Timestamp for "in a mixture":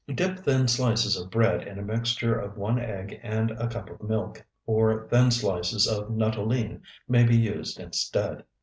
1.61-2.33